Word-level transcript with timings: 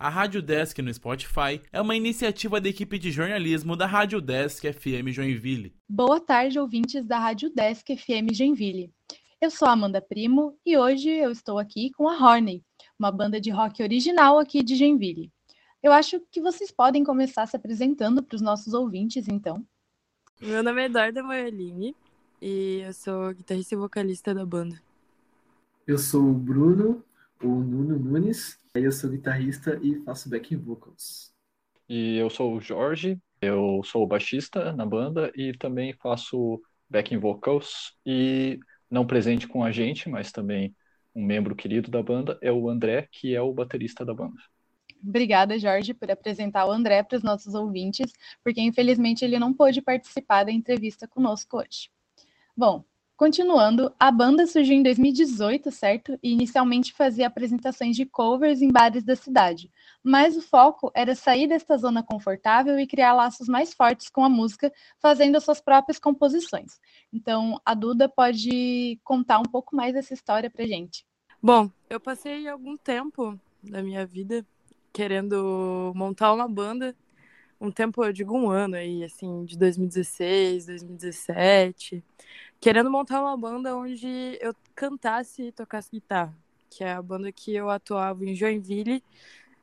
A 0.00 0.08
Rádio 0.08 0.40
Desk 0.40 0.80
no 0.80 0.94
Spotify 0.94 1.60
é 1.72 1.80
uma 1.80 1.96
iniciativa 1.96 2.60
da 2.60 2.68
equipe 2.68 3.00
de 3.00 3.10
jornalismo 3.10 3.74
da 3.74 3.84
Rádio 3.84 4.20
Desk 4.20 4.72
FM 4.72 5.08
Joinville. 5.08 5.74
Boa 5.88 6.20
tarde, 6.20 6.56
ouvintes 6.56 7.04
da 7.04 7.18
Rádio 7.18 7.50
Desk 7.52 7.96
FM 7.96 8.32
Joinville. 8.32 8.94
Eu 9.40 9.50
sou 9.50 9.66
Amanda 9.66 10.00
Primo 10.00 10.56
e 10.64 10.78
hoje 10.78 11.10
eu 11.10 11.32
estou 11.32 11.58
aqui 11.58 11.90
com 11.90 12.08
a 12.08 12.14
Horney, 12.14 12.62
uma 12.96 13.10
banda 13.10 13.40
de 13.40 13.50
rock 13.50 13.82
original 13.82 14.38
aqui 14.38 14.62
de 14.62 14.76
Joinville. 14.76 15.32
Eu 15.82 15.90
acho 15.90 16.20
que 16.30 16.40
vocês 16.40 16.70
podem 16.70 17.02
começar 17.02 17.44
se 17.46 17.56
apresentando 17.56 18.22
para 18.22 18.36
os 18.36 18.40
nossos 18.40 18.74
ouvintes, 18.74 19.26
então. 19.26 19.66
Meu 20.40 20.62
nome 20.62 20.80
é 20.80 20.84
Eduarda 20.84 21.24
Moeline 21.24 21.92
e 22.40 22.82
eu 22.86 22.92
sou 22.92 23.34
guitarrista 23.34 23.74
e 23.74 23.78
vocalista 23.78 24.32
da 24.32 24.46
banda. 24.46 24.80
Eu 25.84 25.98
sou 25.98 26.22
o 26.22 26.34
Bruno, 26.34 27.02
o 27.42 27.48
Nuno 27.48 27.98
Nunes, 27.98 28.58
eu 28.74 28.90
sou 28.92 29.10
guitarrista 29.10 29.78
e 29.82 30.02
faço 30.04 30.28
backing 30.28 30.56
vocals. 30.56 31.32
E 31.88 32.16
eu 32.16 32.28
sou 32.28 32.56
o 32.56 32.60
Jorge, 32.60 33.18
eu 33.40 33.80
sou 33.84 34.06
baixista 34.06 34.72
na 34.72 34.84
banda 34.84 35.32
e 35.34 35.52
também 35.56 35.92
faço 35.94 36.60
backing 36.88 37.18
vocals 37.18 37.94
e 38.04 38.58
não 38.90 39.06
presente 39.06 39.46
com 39.46 39.62
a 39.62 39.70
gente, 39.70 40.08
mas 40.08 40.32
também 40.32 40.74
um 41.14 41.24
membro 41.24 41.54
querido 41.54 41.90
da 41.90 42.02
banda 42.02 42.38
é 42.42 42.52
o 42.52 42.68
André, 42.68 43.08
que 43.10 43.34
é 43.34 43.40
o 43.40 43.52
baterista 43.52 44.04
da 44.04 44.14
banda. 44.14 44.40
Obrigada, 45.02 45.58
Jorge, 45.58 45.94
por 45.94 46.10
apresentar 46.10 46.66
o 46.66 46.72
André 46.72 47.02
para 47.02 47.16
os 47.16 47.22
nossos 47.22 47.54
ouvintes, 47.54 48.12
porque 48.42 48.60
infelizmente 48.60 49.24
ele 49.24 49.38
não 49.38 49.54
pôde 49.54 49.80
participar 49.80 50.44
da 50.44 50.52
entrevista 50.52 51.06
conosco 51.06 51.58
hoje. 51.58 51.90
Bom, 52.56 52.84
continuando, 53.18 53.92
a 53.98 54.12
banda 54.12 54.46
surgiu 54.46 54.76
em 54.76 54.82
2018, 54.82 55.72
certo? 55.72 56.16
E 56.22 56.32
inicialmente 56.32 56.92
fazia 56.92 57.26
apresentações 57.26 57.96
de 57.96 58.06
covers 58.06 58.62
em 58.62 58.70
bares 58.70 59.02
da 59.02 59.16
cidade, 59.16 59.68
mas 60.04 60.36
o 60.36 60.40
foco 60.40 60.92
era 60.94 61.16
sair 61.16 61.48
desta 61.48 61.76
zona 61.76 62.00
confortável 62.00 62.78
e 62.78 62.86
criar 62.86 63.12
laços 63.14 63.48
mais 63.48 63.74
fortes 63.74 64.08
com 64.08 64.22
a 64.22 64.28
música, 64.28 64.72
fazendo 65.00 65.34
as 65.34 65.42
suas 65.42 65.60
próprias 65.60 65.98
composições. 65.98 66.78
Então, 67.12 67.60
a 67.66 67.74
Duda 67.74 68.08
pode 68.08 69.00
contar 69.02 69.40
um 69.40 69.50
pouco 69.50 69.74
mais 69.74 69.92
dessa 69.92 70.14
história 70.14 70.48
para 70.48 70.64
gente. 70.64 71.04
Bom, 71.42 71.68
eu 71.90 71.98
passei 71.98 72.46
algum 72.46 72.76
tempo 72.76 73.36
da 73.60 73.82
minha 73.82 74.06
vida 74.06 74.46
querendo 74.92 75.92
montar 75.96 76.32
uma 76.32 76.48
banda 76.48 76.94
um 77.60 77.70
tempo, 77.70 78.04
eu 78.04 78.12
digo 78.12 78.36
um 78.36 78.50
ano 78.50 78.76
aí, 78.76 79.04
assim, 79.04 79.44
de 79.44 79.58
2016, 79.58 80.66
2017, 80.66 82.04
querendo 82.60 82.90
montar 82.90 83.20
uma 83.20 83.36
banda 83.36 83.76
onde 83.76 84.38
eu 84.40 84.54
cantasse 84.74 85.44
e 85.44 85.52
tocasse 85.52 85.90
guitarra, 85.90 86.34
que 86.70 86.84
é 86.84 86.92
a 86.92 87.02
banda 87.02 87.32
que 87.32 87.54
eu 87.54 87.68
atuava 87.70 88.24
em 88.24 88.34
Joinville. 88.34 89.02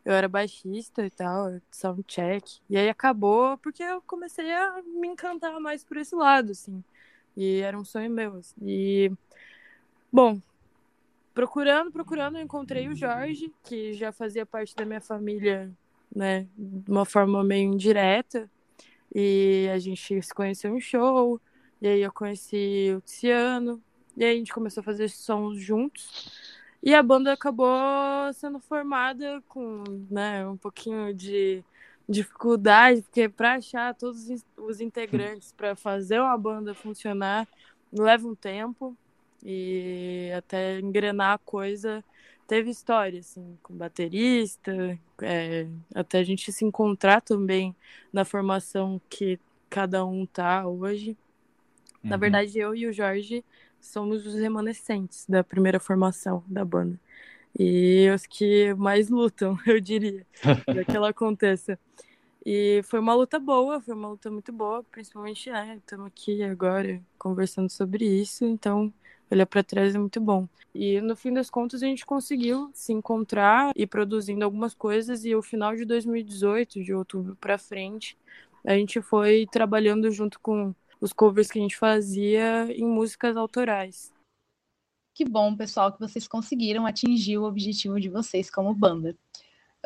Eu 0.03 0.13
era 0.13 0.29
baixista 0.29 1.03
e 1.05 1.09
tal, 1.09 1.59
soundcheck. 1.71 2.59
E 2.69 2.77
aí 2.77 2.89
acabou 2.89 3.57
porque 3.57 3.81
eu 3.81 4.02
comecei 4.03 4.52
a 4.53 4.81
me 4.83 5.07
encantar 5.07 5.59
mais 5.59 5.83
por 5.83 5.97
esse 5.97 6.15
lado, 6.15 6.52
assim. 6.52 6.83
E 7.35 7.61
era 7.61 7.77
um 7.77 7.83
sonho 7.83 8.11
meu. 8.11 8.35
Assim. 8.35 8.55
E, 8.61 9.11
bom, 10.11 10.39
procurando, 11.33 11.91
procurando, 11.91 12.37
eu 12.37 12.43
encontrei 12.43 12.87
o 12.87 12.95
Jorge, 12.95 13.52
que 13.63 13.93
já 13.93 14.11
fazia 14.11 14.45
parte 14.45 14.75
da 14.75 14.85
minha 14.85 15.02
família 15.02 15.71
né, 16.16 16.47
de 16.58 16.89
uma 16.89 17.05
forma 17.05 17.44
meio 17.44 17.73
indireta. 17.73 18.49
E 19.13 19.69
a 19.73 19.77
gente 19.77 20.21
se 20.21 20.33
conheceu 20.33 20.75
em 20.75 20.81
show, 20.81 21.39
e 21.81 21.88
aí 21.88 22.02
eu 22.02 22.11
conheci 22.11 22.94
o 22.97 23.02
Tiziano, 23.02 23.81
e 24.17 24.23
aí 24.23 24.36
a 24.36 24.38
gente 24.38 24.53
começou 24.53 24.81
a 24.81 24.83
fazer 24.83 25.09
sons 25.09 25.59
juntos. 25.59 26.31
E 26.81 26.93
a 26.93 27.03
banda 27.03 27.33
acabou 27.33 27.67
sendo 28.33 28.59
formada 28.59 29.41
com 29.47 29.83
né, 30.09 30.47
um 30.47 30.58
pouquinho 30.58 31.13
de 31.13 31.63
dificuldade, 32.08 33.02
porque 33.02 33.27
para 33.27 33.55
achar 33.55 33.95
todos 33.95 34.27
os 34.58 34.80
integrantes 34.80 35.52
para 35.52 35.75
fazer 35.75 36.19
uma 36.19 36.38
banda 36.38 36.75
funcionar 36.75 37.47
leva 37.91 38.27
um 38.27 38.36
tempo 38.36 38.95
e 39.43 40.32
até 40.37 40.80
engrenar 40.80 41.33
a 41.33 41.37
coisa 41.39 42.03
teve 42.48 42.70
história, 42.70 43.20
assim, 43.20 43.58
com 43.61 43.73
baterista, 43.76 44.98
é, 45.22 45.67
até 45.94 46.20
a 46.20 46.23
gente 46.23 46.52
se 46.52 46.66
encontrar 46.66 47.22
também 47.22 47.76
na 48.11 48.26
formação 48.26 49.02
que 49.10 49.39
cada 49.70 50.06
um 50.06 50.26
tá 50.26 50.67
hoje. 50.67 51.11
Uhum. 52.04 52.10
Na 52.10 52.17
verdade, 52.17 52.58
eu 52.58 52.76
e 52.76 52.88
o 52.88 52.94
Jorge 52.94 53.44
somos 53.80 54.26
os 54.26 54.36
remanescentes 54.36 55.26
da 55.28 55.44
primeira 55.44 55.80
formação 55.80 56.44
da 56.48 56.64
banda. 56.64 57.00
E 57.58 58.10
os 58.14 58.26
que 58.26 58.73
mais 58.76 59.10
lutam, 59.10 59.58
eu 59.66 59.80
diria, 59.80 60.26
para 60.66 60.83
que 60.83 60.95
ela 60.95 61.10
aconteça. 61.10 61.80
E 62.45 62.82
foi 62.83 63.00
uma 63.00 63.16
luta 63.16 63.39
boa, 63.39 63.82
foi 63.82 63.95
uma 63.95 64.10
luta 64.10 64.30
muito 64.30 64.54
boa, 64.54 64.83
principalmente, 64.92 65.50
né, 65.50 65.77
estamos 65.77 66.06
aqui 66.06 66.44
agora 66.44 67.02
conversando 67.17 67.72
sobre 67.72 68.06
isso, 68.06 68.45
então 68.45 68.94
olhar 69.30 69.45
para 69.45 69.63
trás 69.63 69.95
é 69.95 69.99
muito 69.99 70.19
bom. 70.19 70.47
E 70.73 70.99
no 71.02 71.15
fim 71.15 71.33
das 71.33 71.49
contas 71.49 71.81
a 71.81 71.86
gente 71.86 72.05
conseguiu 72.05 72.69
se 72.73 72.91
encontrar 72.91 73.71
e 73.75 73.87
produzindo 73.87 74.43
algumas 74.43 74.73
coisas 74.73 75.23
e 75.25 75.33
o 75.33 75.41
final 75.41 75.75
de 75.75 75.86
2018, 75.86 76.83
de 76.83 76.93
outubro 76.93 77.35
para 77.35 77.58
frente, 77.58 78.17
a 78.65 78.73
gente 78.73 79.02
foi 79.02 79.47
trabalhando 79.52 80.11
junto 80.11 80.39
com 80.39 80.73
os 80.99 81.14
covers 81.14 81.49
que 81.49 81.59
a 81.59 81.61
gente 81.61 81.77
fazia 81.77 82.67
em 82.71 82.85
músicas 82.85 83.37
autorais. 83.37 84.14
Que 85.14 85.23
bom, 85.23 85.55
pessoal, 85.55 85.93
que 85.93 85.99
vocês 85.99 86.27
conseguiram 86.27 86.85
atingir 86.85 87.37
o 87.37 87.45
objetivo 87.45 87.99
de 87.99 88.09
vocês 88.09 88.49
como 88.49 88.73
banda. 88.73 89.15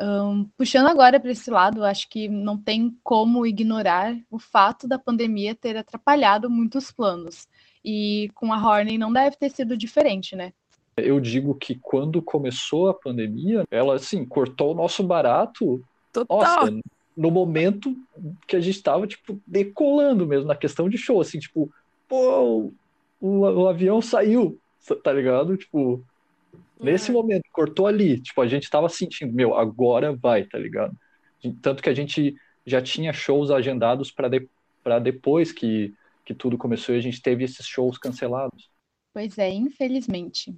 Um, 0.00 0.44
puxando 0.56 0.86
agora 0.86 1.20
para 1.20 1.30
esse 1.30 1.50
lado, 1.50 1.84
acho 1.84 2.08
que 2.08 2.26
não 2.26 2.56
tem 2.56 2.98
como 3.04 3.46
ignorar 3.46 4.16
o 4.30 4.38
fato 4.38 4.88
da 4.88 4.98
pandemia 4.98 5.54
ter 5.54 5.76
atrapalhado 5.76 6.50
muitos 6.50 6.90
planos. 6.90 7.46
E 7.84 8.30
com 8.34 8.52
a 8.52 8.56
Horney 8.56 8.98
não 8.98 9.12
deve 9.12 9.36
ter 9.36 9.50
sido 9.50 9.76
diferente, 9.76 10.36
né? 10.36 10.52
Eu 10.96 11.18
digo 11.20 11.54
que 11.54 11.74
quando 11.74 12.20
começou 12.20 12.88
a 12.88 12.94
pandemia, 12.94 13.64
ela 13.70 13.94
assim 13.94 14.24
cortou 14.24 14.72
o 14.72 14.74
nosso 14.74 15.02
barato. 15.02 15.82
Total. 16.12 16.38
Nossa, 16.38 16.80
no 17.16 17.30
momento 17.30 17.96
que 18.46 18.56
a 18.56 18.60
gente 18.60 18.76
estava 18.76 19.06
tipo 19.06 19.40
decolando 19.46 20.26
mesmo 20.26 20.46
na 20.46 20.56
questão 20.56 20.88
de 20.88 20.98
show, 20.98 21.20
assim, 21.20 21.38
tipo, 21.38 21.72
pô, 22.08 22.72
o, 23.20 23.40
o 23.40 23.68
avião 23.68 24.00
saiu, 24.00 24.58
tá 25.02 25.12
ligado? 25.12 25.56
Tipo, 25.56 26.02
nesse 26.80 27.10
é. 27.10 27.12
momento 27.12 27.44
cortou 27.52 27.86
ali, 27.86 28.20
tipo, 28.20 28.40
a 28.40 28.46
gente 28.46 28.70
tava 28.70 28.88
sentindo, 28.88 29.32
meu, 29.32 29.54
agora 29.54 30.12
vai, 30.14 30.44
tá 30.44 30.58
ligado? 30.58 30.96
Tanto 31.62 31.82
que 31.82 31.88
a 31.88 31.94
gente 31.94 32.34
já 32.66 32.80
tinha 32.80 33.12
shows 33.12 33.50
agendados 33.50 34.10
para 34.10 34.28
de, 34.28 34.48
para 34.82 34.98
depois 34.98 35.52
que 35.52 35.94
que 36.30 36.34
tudo 36.34 36.56
começou 36.56 36.94
e 36.94 36.98
a 36.98 37.02
gente 37.02 37.20
teve 37.20 37.42
esses 37.42 37.66
shows 37.66 37.98
cancelados. 37.98 38.70
Pois 39.12 39.36
é, 39.36 39.50
infelizmente. 39.50 40.56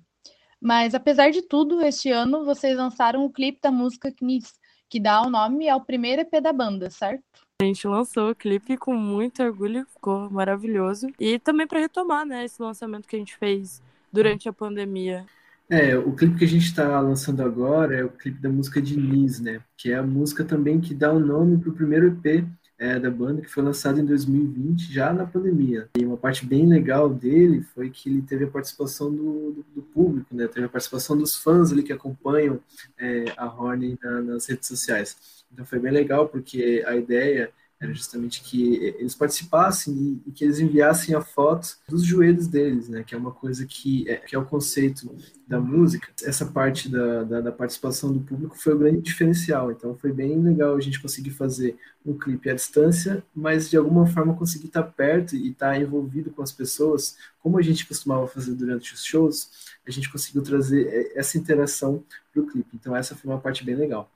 Mas 0.60 0.94
apesar 0.94 1.31
de 1.31 1.41
tudo, 1.41 1.81
este 1.81 2.10
ano 2.10 2.44
vocês 2.44 2.77
lançaram 2.77 3.25
o 3.25 3.33
clipe 3.33 3.59
da 3.62 3.71
música 3.71 4.12
Knis, 4.12 4.53
que 4.91 5.00
dá 5.00 5.22
o 5.22 5.31
nome 5.31 5.71
ao 5.71 5.81
primeiro 5.81 6.21
EP 6.21 6.43
da 6.43 6.53
banda, 6.53 6.91
certo? 6.91 7.25
A 7.62 7.65
gente 7.65 7.88
lançou 7.88 8.31
o 8.31 8.34
clipe 8.34 8.77
com 8.77 8.93
muito 8.94 9.43
orgulho, 9.43 9.87
ficou 9.87 10.28
maravilhoso. 10.31 11.06
E 11.19 11.38
também 11.38 11.66
para 11.66 11.81
retomar, 11.81 12.27
né, 12.27 12.44
esse 12.44 12.60
lançamento 12.60 13.09
que 13.09 13.16
a 13.16 13.19
gente 13.19 13.34
fez 13.39 13.83
durante 14.12 14.50
a 14.50 14.53
pandemia. 14.53 15.25
É, 15.71 15.97
o 15.97 16.15
clipe 16.15 16.37
que 16.37 16.44
a 16.44 16.49
gente 16.49 16.66
está 16.66 17.00
lançando 17.00 17.41
agora 17.41 17.97
é 17.97 18.04
o 18.04 18.10
clipe 18.10 18.43
da 18.43 18.50
música 18.50 18.83
de 18.83 18.94
Nis, 18.94 19.41
né? 19.41 19.62
Que 19.75 19.91
é 19.91 19.97
a 19.97 20.03
música 20.03 20.44
também 20.44 20.83
que 20.83 20.93
dá 20.93 21.10
o 21.10 21.19
nome 21.19 21.56
para 21.56 21.71
o 21.71 21.75
primeiro 21.75 22.09
EP 22.09 22.47
é, 22.82 22.98
da 22.98 23.09
banda, 23.09 23.41
que 23.41 23.48
foi 23.48 23.62
lançado 23.62 24.00
em 24.00 24.04
2020, 24.04 24.93
já 24.93 25.12
na 25.12 25.25
pandemia. 25.25 25.88
E 25.97 26.04
uma 26.04 26.16
parte 26.16 26.44
bem 26.44 26.66
legal 26.66 27.09
dele 27.09 27.62
foi 27.62 27.88
que 27.88 28.10
ele 28.10 28.22
teve 28.22 28.44
a 28.44 28.48
participação 28.48 29.09
do, 29.09 29.53
do, 29.53 29.66
do 29.76 29.82
público, 29.82 30.34
né? 30.34 30.48
Teve 30.48 30.66
a 30.66 30.69
participação 30.69 31.16
dos 31.16 31.37
fãs 31.37 31.71
ali 31.71 31.84
que 31.84 31.92
acompanham 31.92 32.59
é, 32.98 33.26
a 33.37 33.47
Horny 33.47 33.97
na, 34.03 34.21
nas 34.22 34.47
redes 34.47 34.66
sociais. 34.66 35.16
Então 35.53 35.65
foi 35.65 35.78
bem 35.78 35.92
legal, 35.92 36.28
porque 36.28 36.83
a 36.84 36.97
ideia 36.97 37.53
era 37.83 37.93
justamente 37.93 38.43
que 38.43 38.77
eles 38.77 39.13
participassem 39.13 40.21
e, 40.25 40.31
que 40.31 40.45
eles 40.45 40.61
enviassem 40.61 41.17
a 41.17 41.21
foto 41.21 41.77
dos 41.89 42.05
joelhos 42.05 42.47
deles, 42.47 42.89
né? 42.89 43.03
Que 43.03 43.13
é 43.13 43.19
uma 43.19 43.33
coisa 43.33 43.67
que 43.67 44.09
é, 44.09 44.17
que 44.17 44.37
é 44.37 44.39
o 44.39 44.45
conceito 44.45 45.13
da 45.49 45.61
música. 45.61 46.09
Essa 46.23 46.47
parte 46.47 46.89
da, 46.89 47.25
da, 47.25 47.41
da, 47.41 47.53
participação 47.53 48.13
do 48.13 48.21
público 48.21 48.57
foi 48.57 48.73
o 48.73 48.79
grande 48.79 49.01
diferencial. 49.01 49.73
Então 49.73 49.97
foi 49.97 50.13
bem 50.13 50.41
legal 50.41 50.77
a 50.77 50.81
gente 50.81 51.03
conseguir 51.03 51.31
fazer 51.31 51.77
um 52.07 52.17
clipe 52.17 52.49
à 52.49 52.55
distância, 52.55 53.25
mas 53.34 53.69
de 53.69 53.77
alguma 53.77 54.07
forma 54.07 54.37
conseguir 54.37 54.69
estar 54.69 54.84
perto 54.84 55.34
e 55.34 55.51
estar 55.51 55.81
envolvido 55.81 56.31
com 56.31 56.43
as 56.43 56.53
pessoas, 56.53 57.17
como 57.41 57.59
a 57.59 57.63
gente 57.63 57.87
costumava 57.87 58.29
fazer 58.29 58.55
durante 58.55 58.95
os 58.95 59.05
shows, 59.05 59.51
a 59.84 59.91
gente 59.91 60.11
conseguiu 60.11 60.43
trazer 60.43 61.13
essa 61.17 61.37
interação 61.37 62.05
para 62.33 62.43
o 62.43 62.47
clipe. 62.47 62.77
Então 62.77 62.95
essa 62.95 63.17
foi 63.17 63.29
uma 63.29 63.41
parte 63.41 63.65
bem 63.65 63.75
legal. 63.75 64.09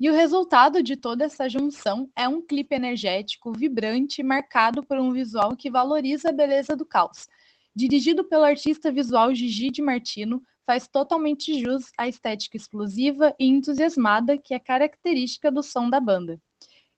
E 0.00 0.08
o 0.08 0.14
resultado 0.14 0.82
de 0.82 0.96
toda 0.96 1.26
essa 1.26 1.46
junção 1.46 2.10
é 2.16 2.26
um 2.26 2.40
clipe 2.40 2.74
energético, 2.74 3.52
vibrante, 3.52 4.22
marcado 4.22 4.82
por 4.82 4.98
um 4.98 5.12
visual 5.12 5.54
que 5.54 5.70
valoriza 5.70 6.30
a 6.30 6.32
beleza 6.32 6.74
do 6.74 6.86
caos. 6.86 7.28
Dirigido 7.76 8.24
pelo 8.24 8.44
artista 8.44 8.90
visual 8.90 9.34
Gigi 9.34 9.70
de 9.70 9.82
Martino, 9.82 10.42
faz 10.64 10.88
totalmente 10.88 11.60
jus 11.60 11.92
à 11.98 12.08
estética 12.08 12.56
explosiva 12.56 13.34
e 13.38 13.46
entusiasmada 13.46 14.38
que 14.38 14.54
é 14.54 14.58
característica 14.58 15.52
do 15.52 15.62
som 15.62 15.90
da 15.90 16.00
banda. 16.00 16.40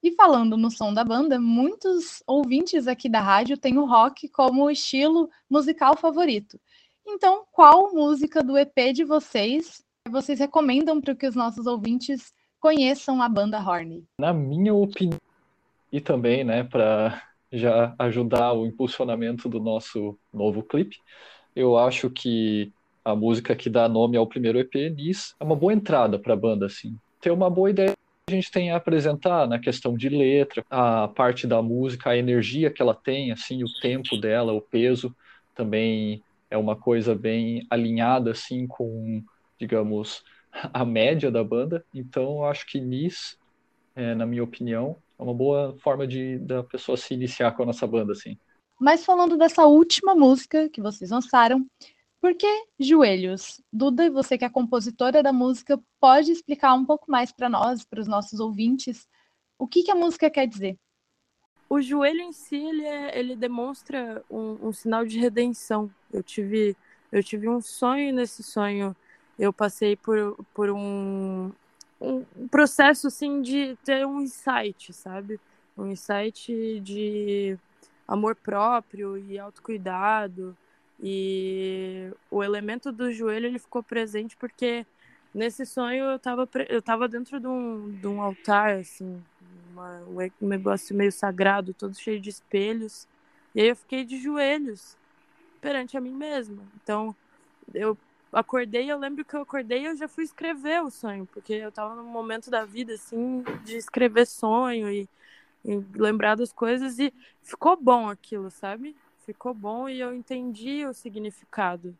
E 0.00 0.12
falando 0.12 0.56
no 0.56 0.70
som 0.70 0.94
da 0.94 1.02
banda, 1.02 1.40
muitos 1.40 2.22
ouvintes 2.24 2.86
aqui 2.86 3.08
da 3.08 3.20
rádio 3.20 3.58
têm 3.58 3.78
o 3.78 3.84
rock 3.84 4.28
como 4.28 4.70
estilo 4.70 5.28
musical 5.50 5.96
favorito. 5.96 6.56
Então, 7.04 7.44
qual 7.50 7.92
música 7.92 8.44
do 8.44 8.56
EP 8.56 8.92
de 8.94 9.02
vocês 9.02 9.82
vocês 10.08 10.38
recomendam 10.38 11.00
para 11.00 11.14
que 11.14 11.26
os 11.26 11.34
nossos 11.34 11.66
ouvintes 11.66 12.32
conheçam 12.62 13.20
a 13.20 13.28
banda 13.28 13.58
Horny? 13.58 14.04
Na 14.18 14.32
minha 14.32 14.72
opinião, 14.72 15.18
e 15.92 16.00
também, 16.00 16.44
né, 16.44 16.62
para 16.62 17.20
já 17.52 17.92
ajudar 17.98 18.52
o 18.52 18.64
impulsionamento 18.64 19.48
do 19.48 19.60
nosso 19.60 20.16
novo 20.32 20.62
clipe, 20.62 20.96
eu 21.54 21.76
acho 21.76 22.08
que 22.08 22.72
a 23.04 23.16
música 23.16 23.54
que 23.56 23.68
dá 23.68 23.88
nome 23.88 24.16
ao 24.16 24.26
primeiro 24.26 24.60
EP, 24.60 24.88
Nis, 24.90 25.34
é 25.40 25.44
uma 25.44 25.56
boa 25.56 25.74
entrada 25.74 26.18
para 26.18 26.34
a 26.34 26.36
banda, 26.36 26.66
assim. 26.66 26.96
Tem 27.20 27.32
uma 27.32 27.50
boa 27.50 27.68
ideia 27.68 27.94
a 28.28 28.30
gente 28.30 28.52
tem 28.52 28.70
a 28.70 28.76
apresentar 28.76 29.48
na 29.48 29.58
questão 29.58 29.96
de 29.96 30.08
letra, 30.08 30.64
a 30.70 31.08
parte 31.08 31.44
da 31.44 31.60
música, 31.60 32.10
a 32.10 32.16
energia 32.16 32.70
que 32.70 32.80
ela 32.80 32.94
tem, 32.94 33.32
assim, 33.32 33.64
o 33.64 33.80
tempo 33.80 34.16
dela, 34.16 34.52
o 34.52 34.60
peso, 34.60 35.14
também 35.56 36.22
é 36.48 36.56
uma 36.56 36.76
coisa 36.76 37.16
bem 37.16 37.66
alinhada, 37.68 38.30
assim, 38.30 38.66
com, 38.66 39.22
digamos, 39.58 40.22
a 40.52 40.84
média 40.84 41.30
da 41.30 41.42
banda. 41.42 41.84
Então, 41.94 42.38
eu 42.38 42.44
acho 42.44 42.66
que 42.66 42.80
Nis, 42.80 43.38
é, 43.94 44.14
na 44.14 44.26
minha 44.26 44.44
opinião, 44.44 44.96
é 45.18 45.22
uma 45.22 45.34
boa 45.34 45.76
forma 45.78 46.06
de 46.06 46.38
da 46.38 46.62
pessoa 46.62 46.96
se 46.96 47.14
iniciar 47.14 47.52
com 47.52 47.62
a 47.62 47.66
nossa 47.66 47.86
banda, 47.86 48.12
assim. 48.12 48.38
Mas 48.80 49.04
falando 49.04 49.36
dessa 49.36 49.64
última 49.64 50.14
música 50.14 50.68
que 50.68 50.80
vocês 50.80 51.10
lançaram, 51.10 51.66
por 52.20 52.34
que 52.34 52.46
Joelhos? 52.78 53.60
Duda, 53.72 54.10
você 54.10 54.36
que 54.38 54.44
é 54.44 54.48
compositora 54.48 55.22
da 55.22 55.32
música, 55.32 55.80
pode 56.00 56.30
explicar 56.30 56.74
um 56.74 56.84
pouco 56.84 57.10
mais 57.10 57.32
para 57.32 57.48
nós, 57.48 57.84
para 57.84 58.00
os 58.00 58.06
nossos 58.06 58.40
ouvintes, 58.40 59.08
o 59.58 59.66
que, 59.66 59.82
que 59.82 59.90
a 59.90 59.94
música 59.94 60.28
quer 60.30 60.46
dizer? 60.46 60.76
O 61.68 61.80
joelho 61.80 62.20
em 62.20 62.32
si, 62.32 62.56
ele, 62.56 62.84
é, 62.84 63.18
ele 63.18 63.36
demonstra 63.36 64.24
um, 64.30 64.68
um, 64.68 64.72
sinal 64.72 65.06
de 65.06 65.18
redenção. 65.18 65.90
Eu 66.12 66.22
tive, 66.22 66.76
eu 67.10 67.22
tive 67.22 67.48
um 67.48 67.60
sonho 67.60 68.08
e 68.08 68.12
nesse 68.12 68.42
sonho 68.42 68.94
eu 69.38 69.52
passei 69.52 69.96
por, 69.96 70.36
por 70.54 70.70
um, 70.70 71.52
um 72.00 72.48
processo, 72.48 73.08
assim, 73.08 73.42
de 73.42 73.76
ter 73.84 74.06
um 74.06 74.20
insight, 74.20 74.92
sabe? 74.92 75.40
Um 75.76 75.86
insight 75.88 76.80
de 76.80 77.58
amor 78.06 78.34
próprio 78.36 79.16
e 79.16 79.38
autocuidado 79.38 80.56
e 81.02 82.10
o 82.30 82.44
elemento 82.44 82.92
do 82.92 83.12
joelho 83.12 83.46
ele 83.46 83.58
ficou 83.58 83.82
presente 83.82 84.36
porque 84.36 84.86
nesse 85.34 85.66
sonho 85.66 86.04
eu 86.04 86.16
estava 86.16 86.48
eu 86.68 86.80
tava 86.80 87.08
dentro 87.08 87.40
de 87.40 87.46
um, 87.46 87.90
de 87.90 88.06
um 88.06 88.22
altar, 88.22 88.76
assim, 88.78 89.20
uma, 89.72 90.02
um 90.40 90.46
negócio 90.46 90.94
meio 90.94 91.10
sagrado, 91.10 91.74
todo 91.74 91.98
cheio 91.98 92.20
de 92.20 92.30
espelhos. 92.30 93.08
E 93.54 93.60
aí 93.60 93.68
eu 93.68 93.76
fiquei 93.76 94.04
de 94.04 94.16
joelhos 94.18 94.96
perante 95.60 95.96
a 95.96 96.00
mim 96.00 96.14
mesma. 96.14 96.62
Então 96.82 97.14
eu 97.74 97.96
acordei, 98.32 98.90
eu 98.90 98.98
lembro 98.98 99.24
que 99.24 99.34
eu 99.34 99.42
acordei 99.42 99.82
e 99.82 99.86
eu 99.86 99.96
já 99.96 100.08
fui 100.08 100.24
escrever 100.24 100.82
o 100.82 100.90
sonho, 100.90 101.26
porque 101.26 101.52
eu 101.54 101.68
estava 101.68 101.94
num 101.94 102.04
momento 102.04 102.50
da 102.50 102.64
vida, 102.64 102.94
assim, 102.94 103.42
de 103.64 103.76
escrever 103.76 104.26
sonho 104.26 104.90
e, 104.90 105.08
e 105.64 105.76
lembrar 105.94 106.36
das 106.36 106.52
coisas 106.52 106.98
e 106.98 107.12
ficou 107.42 107.76
bom 107.76 108.08
aquilo, 108.08 108.50
sabe? 108.50 108.96
ficou 109.24 109.54
bom 109.54 109.88
e 109.88 110.00
eu 110.00 110.14
entendi 110.14 110.84
o 110.84 110.92
significado. 110.92 111.96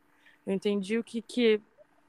Eu 0.46 0.52
entendi 0.52 0.98
o 0.98 1.04
que, 1.04 1.22
que 1.22 1.60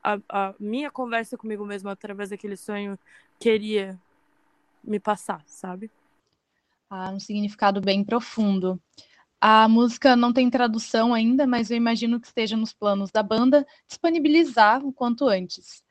a, 0.04 0.20
a 0.28 0.56
minha 0.60 0.92
conversa 0.92 1.38
comigo 1.38 1.66
mesma 1.66 1.92
através 1.92 2.30
daquele 2.30 2.58
sonho 2.58 2.98
queria 3.40 4.00
me 4.84 5.00
passar, 5.00 5.44
sabe? 5.46 5.90
Ah, 6.90 7.12
um 7.12 7.20
significado 7.20 7.80
bem 7.80 8.04
profundo. 8.04 8.82
A 9.46 9.68
música 9.68 10.16
não 10.16 10.32
tem 10.32 10.50
tradução 10.50 11.14
ainda, 11.14 11.46
mas 11.46 11.70
eu 11.70 11.76
imagino 11.76 12.18
que 12.18 12.28
esteja 12.28 12.56
nos 12.56 12.72
planos 12.72 13.12
da 13.12 13.22
banda 13.22 13.68
disponibilizar 13.86 14.86
o 14.86 14.94
quanto 14.94 15.28
antes. 15.28 15.84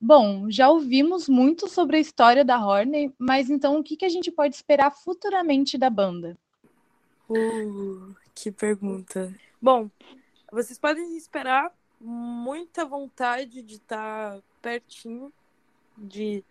Bom, 0.00 0.48
já 0.48 0.70
ouvimos 0.70 1.28
muito 1.28 1.66
sobre 1.66 1.96
a 1.96 2.00
história 2.00 2.44
da 2.44 2.64
Horney, 2.64 3.12
mas 3.18 3.50
então 3.50 3.76
o 3.76 3.82
que, 3.82 3.96
que 3.96 4.04
a 4.04 4.08
gente 4.08 4.30
pode 4.30 4.54
esperar 4.54 4.92
futuramente 4.92 5.76
da 5.76 5.90
banda? 5.90 6.38
Uh, 7.28 8.14
que 8.32 8.52
pergunta. 8.52 9.34
Bom, 9.60 9.90
vocês 10.52 10.78
podem 10.78 11.16
esperar 11.16 11.74
muita 12.00 12.84
vontade 12.84 13.62
de 13.62 13.74
estar 13.74 14.38
pertinho 14.62 15.32
de 15.98 16.44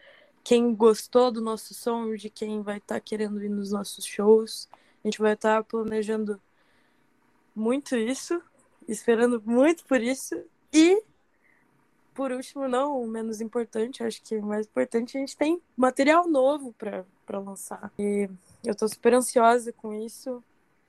quem 0.43 0.75
gostou 0.75 1.31
do 1.31 1.39
nosso 1.39 1.73
som, 1.73 2.13
de 2.13 2.29
quem 2.29 2.61
vai 2.61 2.79
estar 2.79 2.99
querendo 2.99 3.41
ir 3.41 3.47
nos 3.47 3.71
nossos 3.71 4.03
shows. 4.03 4.67
A 5.03 5.07
gente 5.07 5.19
vai 5.19 5.33
estar 5.33 5.63
planejando 5.63 6.39
muito 7.55 7.95
isso, 7.95 8.41
esperando 8.87 9.41
muito 9.45 9.85
por 9.85 10.01
isso. 10.01 10.35
E, 10.71 11.03
por 12.13 12.31
último, 12.31 12.67
não 12.67 13.05
menos 13.07 13.41
importante, 13.41 14.03
acho 14.03 14.21
que 14.21 14.37
o 14.37 14.45
mais 14.45 14.67
importante, 14.67 15.17
a 15.17 15.19
gente 15.19 15.35
tem 15.35 15.61
material 15.75 16.27
novo 16.27 16.73
para 16.73 17.39
lançar. 17.39 17.91
E 17.97 18.29
eu 18.63 18.73
estou 18.73 18.87
super 18.87 19.13
ansiosa 19.13 19.73
com 19.73 19.93
isso 19.93 20.43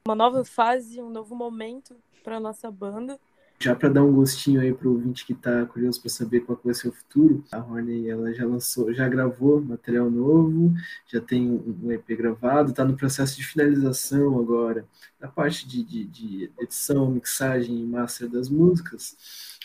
uma 0.05 0.15
nova 0.15 0.45
fase, 0.45 1.01
um 1.01 1.11
novo 1.11 1.35
momento 1.35 1.97
para 2.25 2.41
nossa 2.41 2.71
banda. 2.71 3.19
Já 3.63 3.77
para 3.77 3.89
dar 3.91 4.03
um 4.03 4.13
gostinho 4.13 4.61
aí 4.61 4.75
para 4.75 4.89
o 4.89 4.95
ouvinte 4.95 5.25
que 5.25 5.33
está 5.35 5.65
curioso 5.67 6.01
para 6.01 6.11
saber 6.11 6.41
qual 6.41 6.61
vai 6.65 6.75
ser 6.75 6.89
o 6.89 6.93
futuro, 6.93 7.45
a 7.53 7.59
Horney 7.59 8.11
ela 8.11 8.35
já 8.35 8.45
lançou, 8.45 8.93
já 8.93 9.09
gravou 9.09 9.61
material 9.61 10.11
novo, 10.11 10.75
já 11.07 11.21
tem 11.21 11.49
um 11.49 11.93
EP 11.93 12.05
gravado, 12.09 12.71
está 12.71 12.85
no 12.85 12.97
processo 12.97 13.37
de 13.37 13.47
finalização 13.47 14.37
agora, 14.37 14.85
da 15.21 15.29
parte 15.29 15.69
de, 15.69 15.85
de, 15.85 16.05
de 16.07 16.51
edição, 16.59 17.09
mixagem 17.09 17.81
e 17.81 17.87
master 17.87 18.29
das 18.29 18.49
músicas. 18.49 19.17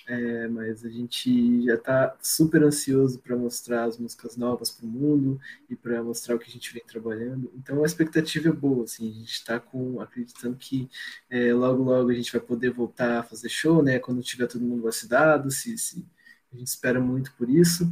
É, 0.09 0.47
mas 0.47 0.85
a 0.85 0.89
gente 0.89 1.65
já 1.65 1.73
está 1.73 2.15
super 2.21 2.63
ansioso 2.63 3.19
para 3.19 3.35
mostrar 3.35 3.83
as 3.83 3.97
músicas 3.97 4.37
novas 4.37 4.71
para 4.71 4.85
o 4.85 4.89
mundo 4.89 5.37
e 5.69 5.75
para 5.75 6.01
mostrar 6.01 6.33
o 6.35 6.39
que 6.39 6.49
a 6.49 6.53
gente 6.53 6.73
vem 6.73 6.81
trabalhando. 6.87 7.51
Então 7.57 7.83
a 7.83 7.85
expectativa 7.85 8.47
é 8.47 8.51
boa, 8.53 8.85
assim, 8.85 9.09
a 9.09 9.13
gente 9.13 9.33
está 9.33 9.61
acreditando 10.01 10.55
que 10.55 10.89
é, 11.29 11.53
logo 11.53 11.83
logo 11.83 12.09
a 12.09 12.13
gente 12.13 12.31
vai 12.31 12.39
poder 12.39 12.69
voltar 12.69 13.19
a 13.19 13.23
fazer 13.23 13.49
show, 13.49 13.83
né? 13.83 13.99
Quando 13.99 14.23
tiver 14.23 14.47
todo 14.47 14.63
mundo 14.63 14.83
vacinado, 14.83 15.51
se, 15.51 15.77
se 15.77 16.05
a 16.53 16.55
gente 16.55 16.67
espera 16.67 17.01
muito 17.01 17.33
por 17.33 17.49
isso 17.49 17.85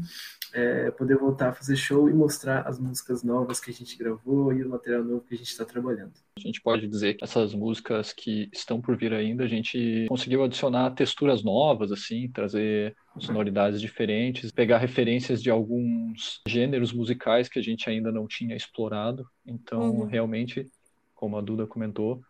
é, 0.56 0.90
poder 0.92 1.18
voltar 1.18 1.50
a 1.50 1.54
fazer 1.54 1.75
show 1.75 2.10
e 2.10 2.13
mostrar 2.13 2.62
as 2.62 2.80
músicas 2.80 3.24
novas 3.24 3.60
que 3.60 3.69
a 3.69 3.74
gente 3.74 3.98
gravou 3.98 4.53
e 4.53 4.63
o 4.63 4.70
material 4.70 5.03
novo 5.03 5.25
que 5.25 5.36
a 5.36 5.38
gente 5.38 5.50
está 5.50 5.65
trabalhando. 5.65 6.13
A 6.38 6.39
gente 6.39 6.62
pode 6.62 6.88
dizer 6.88 7.15
que 7.15 7.25
essas 7.25 7.53
músicas 7.53 8.13
que 8.13 8.50
estão 8.53 8.79
por 8.79 8.96
vir 8.96 9.13
ainda, 9.13 9.44
a 9.44 9.48
gente 9.48 10.06
conseguiu 10.08 10.46
adicionar 10.46 10.91
texturas 10.91 11.44
novas, 11.44 11.91
assim, 11.91 12.29
trazer 12.29 12.96
sonoridades 13.20 13.82
diferentes, 13.82 14.50
pegar 14.50 14.77
referências 14.77 15.44
de 15.44 15.50
alguns 15.50 16.41
gêneros 16.48 16.94
musicais 16.94 17.50
que 17.50 17.60
a 17.60 17.62
gente 17.62 17.89
ainda 17.89 18.10
não 18.10 18.25
tinha 18.25 18.56
explorado. 18.56 19.27
Então, 19.46 19.91
uhum. 19.91 20.06
realmente, 20.06 20.72
como 21.13 21.38
a 21.38 21.41
Duda 21.41 21.68
comentou, 21.68 22.22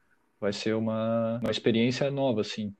vai 0.42 0.52
ser 0.52 0.74
uma, 0.74 1.40
uma 1.44 1.52
experiência 1.52 2.10
nova, 2.10 2.42
assim. 2.42 2.74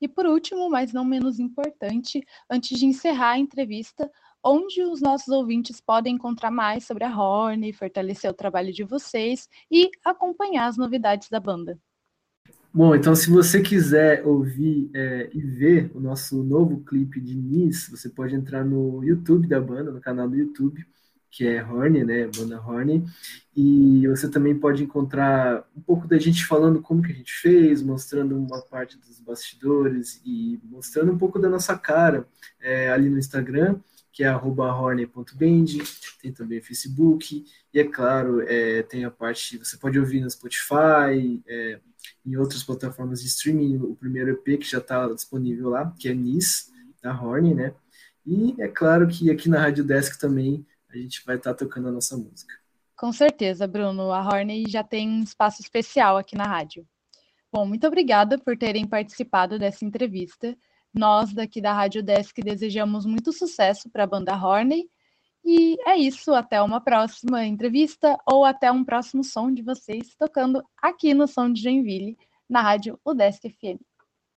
E 0.00 0.06
por 0.06 0.26
último, 0.26 0.70
mas 0.70 0.92
não 0.92 1.04
menos 1.04 1.38
importante, 1.38 2.24
antes 2.48 2.78
de 2.78 2.86
encerrar 2.86 3.32
a 3.32 3.38
entrevista, 3.38 4.10
onde 4.42 4.82
os 4.82 5.00
nossos 5.00 5.28
ouvintes 5.28 5.80
podem 5.80 6.14
encontrar 6.14 6.50
mais 6.50 6.84
sobre 6.84 7.04
a 7.04 7.10
Horn, 7.10 7.72
fortalecer 7.72 8.30
o 8.30 8.34
trabalho 8.34 8.72
de 8.72 8.84
vocês 8.84 9.48
e 9.70 9.90
acompanhar 10.04 10.66
as 10.66 10.76
novidades 10.76 11.28
da 11.28 11.40
banda. 11.40 11.78
Bom, 12.72 12.94
então 12.94 13.14
se 13.14 13.30
você 13.30 13.62
quiser 13.62 14.24
ouvir 14.26 14.90
é, 14.94 15.30
e 15.32 15.40
ver 15.40 15.90
o 15.94 16.00
nosso 16.00 16.42
novo 16.44 16.84
clipe 16.84 17.20
de 17.20 17.34
Nis, 17.34 17.88
você 17.88 18.08
pode 18.08 18.34
entrar 18.34 18.64
no 18.64 19.02
YouTube 19.02 19.48
da 19.48 19.60
banda, 19.60 19.90
no 19.90 20.00
canal 20.00 20.28
do 20.28 20.36
YouTube, 20.36 20.86
que 21.30 21.46
é 21.46 21.64
Horny, 21.64 22.04
né, 22.04 22.28
banda 22.36 22.60
Horny, 22.60 23.04
e 23.56 24.06
você 24.08 24.30
também 24.30 24.58
pode 24.58 24.84
encontrar 24.84 25.66
um 25.76 25.80
pouco 25.80 26.06
da 26.06 26.18
gente 26.18 26.44
falando 26.44 26.80
como 26.80 27.02
que 27.02 27.10
a 27.10 27.14
gente 27.14 27.32
fez, 27.32 27.82
mostrando 27.82 28.36
uma 28.36 28.60
parte 28.62 28.98
dos 28.98 29.18
bastidores 29.20 30.20
e 30.24 30.60
mostrando 30.64 31.12
um 31.12 31.18
pouco 31.18 31.38
da 31.38 31.48
nossa 31.48 31.76
cara 31.76 32.26
é, 32.60 32.90
ali 32.90 33.08
no 33.08 33.18
Instagram 33.18 33.78
que 34.18 34.24
é 34.24 34.34
horny.band, 34.34 35.64
tem 36.20 36.32
também 36.32 36.58
o 36.58 36.64
Facebook, 36.64 37.44
e 37.72 37.78
é 37.78 37.84
claro, 37.84 38.42
é, 38.48 38.82
tem 38.82 39.04
a 39.04 39.12
parte, 39.12 39.56
você 39.56 39.76
pode 39.76 39.96
ouvir 39.96 40.20
no 40.20 40.28
Spotify, 40.28 41.40
é, 41.46 41.78
em 42.26 42.36
outras 42.36 42.64
plataformas 42.64 43.22
de 43.22 43.28
streaming, 43.28 43.76
o 43.76 43.94
primeiro 43.94 44.30
EP 44.30 44.58
que 44.58 44.68
já 44.68 44.78
está 44.78 45.06
disponível 45.06 45.68
lá, 45.68 45.94
que 45.96 46.08
é 46.08 46.14
Nis, 46.14 46.72
da 47.00 47.12
Horny, 47.12 47.54
né? 47.54 47.72
E 48.26 48.56
é 48.58 48.66
claro 48.66 49.06
que 49.06 49.30
aqui 49.30 49.48
na 49.48 49.60
Rádio 49.60 49.84
Desk 49.84 50.18
também 50.18 50.66
a 50.90 50.96
gente 50.96 51.24
vai 51.24 51.36
estar 51.36 51.54
tá 51.54 51.64
tocando 51.64 51.86
a 51.86 51.92
nossa 51.92 52.16
música. 52.16 52.52
Com 52.96 53.12
certeza, 53.12 53.68
Bruno. 53.68 54.10
A 54.10 54.20
Horny 54.20 54.64
já 54.68 54.82
tem 54.82 55.08
um 55.08 55.22
espaço 55.22 55.62
especial 55.62 56.16
aqui 56.16 56.36
na 56.36 56.42
rádio. 56.42 56.84
Bom, 57.52 57.64
muito 57.64 57.86
obrigada 57.86 58.36
por 58.36 58.58
terem 58.58 58.84
participado 58.84 59.60
dessa 59.60 59.84
entrevista. 59.84 60.58
Nós 60.98 61.32
daqui 61.32 61.60
da 61.60 61.72
Rádio 61.72 62.02
Desk 62.02 62.42
desejamos 62.42 63.06
muito 63.06 63.32
sucesso 63.32 63.88
para 63.88 64.02
a 64.02 64.06
banda 64.06 64.34
Horney. 64.34 64.90
E 65.44 65.76
é 65.86 65.96
isso, 65.96 66.34
até 66.34 66.60
uma 66.60 66.80
próxima 66.80 67.46
entrevista 67.46 68.18
ou 68.26 68.44
até 68.44 68.72
um 68.72 68.84
próximo 68.84 69.22
som 69.22 69.54
de 69.54 69.62
vocês 69.62 70.16
tocando 70.18 70.60
aqui 70.82 71.14
no 71.14 71.28
Som 71.28 71.52
de 71.52 71.62
Joinville, 71.62 72.18
na 72.50 72.62
rádio 72.62 72.98
Udesc 73.04 73.48
FM. 73.48 73.87